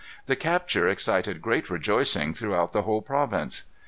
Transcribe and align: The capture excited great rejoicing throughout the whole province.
The 0.25 0.35
capture 0.35 0.87
excited 0.87 1.43
great 1.43 1.69
rejoicing 1.69 2.33
throughout 2.33 2.73
the 2.73 2.81
whole 2.81 3.03
province. 3.03 3.65